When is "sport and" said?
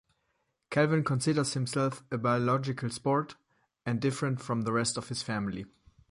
2.89-4.01